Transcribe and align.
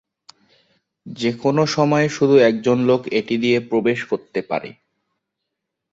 যেকোনো 1.05 1.63
সময়ে 1.67 2.07
শুধু 2.09 2.35
একজন 2.49 2.77
লোক 2.83 3.01
এটি 3.11 3.35
দিয়ে 3.37 3.57
প্রবেশ 3.69 3.99
করতে 4.05 4.39
পারে। 4.41 4.69